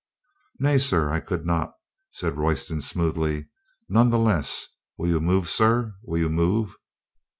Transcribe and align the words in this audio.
"Nay, 0.59 0.79
sir, 0.79 1.11
I 1.11 1.19
could 1.19 1.45
not," 1.45 1.75
said 2.09 2.35
Royston 2.35 2.81
smoothly. 2.81 3.49
"None 3.87 4.09
the 4.09 4.17
less, 4.17 4.69
will 4.97 5.07
you 5.09 5.19
move, 5.19 5.47
sir? 5.47 5.93
Will 6.01 6.17
you 6.17 6.29
move?" 6.29 6.75